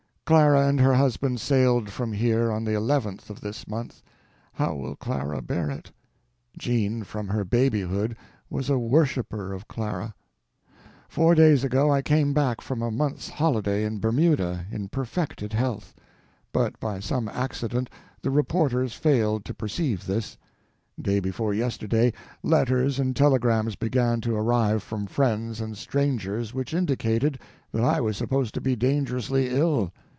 Clara 0.23 0.65
and 0.65 0.79
her 0.79 0.93
husband 0.93 1.41
sailed 1.41 1.89
from 1.89 2.13
here 2.13 2.49
on 2.53 2.63
the 2.63 2.71
11th 2.71 3.29
of 3.29 3.41
this 3.41 3.67
month. 3.67 4.01
How 4.53 4.73
will 4.75 4.95
Clara 4.95 5.41
bear 5.41 5.69
it? 5.69 5.91
Jean, 6.57 7.03
from 7.03 7.27
her 7.27 7.43
babyhood, 7.43 8.15
was 8.49 8.69
a 8.69 8.79
worshiper 8.79 9.51
of 9.51 9.67
Clara. 9.67 10.15
Four 11.09 11.35
days 11.35 11.65
ago 11.65 11.91
I 11.91 12.01
came 12.01 12.31
back 12.33 12.61
from 12.61 12.81
a 12.81 12.89
month's 12.89 13.27
holiday 13.27 13.83
in 13.83 13.99
Bermuda 13.99 14.67
in 14.71 14.87
perfected 14.87 15.51
health; 15.51 15.93
but 16.53 16.79
by 16.79 17.01
some 17.01 17.27
accident 17.27 17.89
the 18.21 18.31
reporters 18.31 18.93
failed 18.93 19.43
to 19.43 19.53
perceive 19.53 20.05
this. 20.05 20.37
Day 20.97 21.19
before 21.19 21.53
yesterday, 21.53 22.13
letters 22.41 22.99
and 22.99 23.17
telegrams 23.17 23.75
began 23.75 24.21
to 24.21 24.37
arrive 24.37 24.81
from 24.81 25.07
friends 25.07 25.59
and 25.59 25.77
strangers 25.77 26.53
which 26.53 26.73
indicated 26.73 27.37
that 27.73 27.83
I 27.83 27.99
was 27.99 28.15
supposed 28.15 28.53
to 28.53 28.61
be 28.61 28.77
dangerously 28.77 29.49
ill. 29.49 29.91